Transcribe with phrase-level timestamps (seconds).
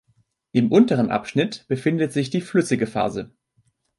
[0.51, 3.29] Im unteren Abschnitt befindet sich die flüssige Phase.